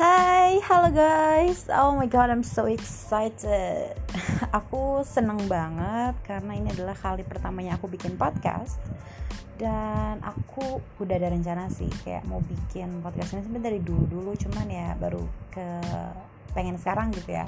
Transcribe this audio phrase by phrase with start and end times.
[0.00, 1.68] halo guys.
[1.68, 3.92] Oh my god, I'm so excited.
[4.56, 8.80] aku seneng banget karena ini adalah kali pertamanya aku bikin podcast.
[9.60, 14.66] Dan aku udah ada rencana sih kayak mau bikin podcast ini sebenarnya dari dulu-dulu cuman
[14.72, 15.20] ya baru
[15.52, 15.68] ke
[16.56, 17.44] pengen sekarang gitu ya.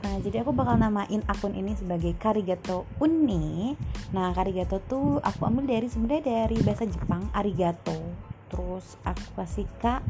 [0.00, 3.76] Nah, jadi aku bakal namain akun ini sebagai Karigato Uni.
[4.16, 8.09] Nah, Karigato tuh aku ambil dari sebenarnya dari bahasa Jepang arigato.
[8.50, 10.02] Terus aku kasih kak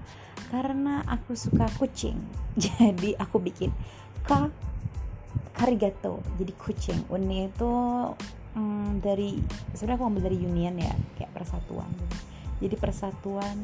[0.50, 2.18] karena aku suka kucing.
[2.64, 3.70] Jadi aku bikin
[4.26, 4.50] ka
[5.54, 7.00] karigato jadi kucing.
[7.12, 7.72] Uni itu
[8.56, 9.36] hmm, dari
[9.76, 11.90] sebenarnya aku ambil dari union ya kayak persatuan.
[12.60, 13.56] Jadi persatuan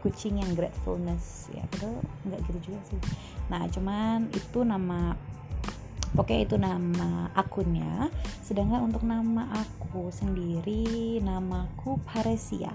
[0.00, 3.00] kucing yang gratefulness ya padahal nggak gitu juga sih.
[3.46, 5.14] Nah cuman itu nama
[6.18, 8.10] Oke itu nama akunnya.
[8.42, 12.74] Sedangkan untuk nama aku sendiri Namaku Paresia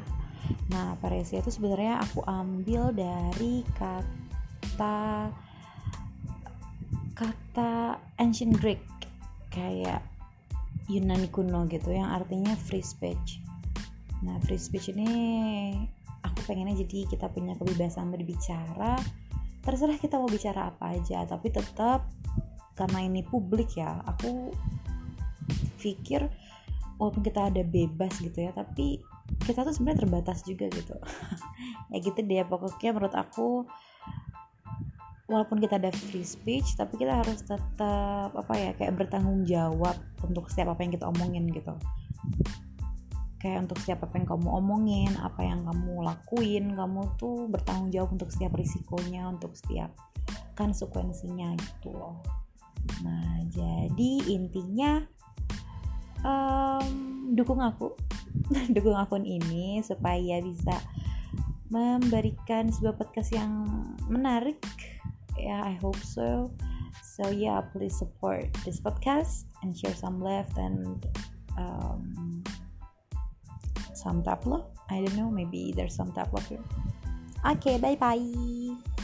[0.70, 5.30] Nah, paresia itu sebenarnya aku ambil dari kata
[7.16, 8.84] kata ancient Greek
[9.48, 10.04] kayak
[10.92, 13.42] Yunani kuno gitu yang artinya free speech.
[14.22, 15.10] Nah, free speech ini
[16.22, 19.00] aku pengennya jadi kita punya kebebasan berbicara.
[19.66, 22.06] Terserah kita mau bicara apa aja, tapi tetap
[22.78, 24.54] karena ini publik ya, aku
[25.82, 26.28] pikir
[26.98, 29.02] walaupun kita ada bebas gitu ya, tapi
[29.44, 30.96] kita tuh sebenarnya terbatas juga gitu.
[31.94, 33.64] Ya gitu deh pokoknya menurut aku
[35.26, 40.50] walaupun kita ada free speech tapi kita harus tetap apa ya kayak bertanggung jawab untuk
[40.50, 41.74] setiap apa yang kita omongin gitu.
[43.42, 48.10] Kayak untuk setiap apa yang kamu omongin apa yang kamu lakuin kamu tuh bertanggung jawab
[48.18, 49.94] untuk setiap risikonya untuk setiap
[50.58, 52.22] konsekuensinya gitu loh.
[53.06, 55.06] Nah jadi intinya
[56.26, 56.86] um,
[57.38, 57.94] dukung aku.
[58.76, 60.76] Dukung akun ini supaya bisa
[61.70, 63.70] memberikan sebuah podcast yang
[64.10, 64.60] menarik.
[65.38, 66.50] Ya yeah, I hope so.
[67.16, 71.00] So yeah please support this podcast and share some love and
[71.56, 72.44] um,
[73.96, 74.68] some tap love.
[74.92, 76.64] I don't know maybe there's some tap love here.
[77.46, 78.95] Okay bye bye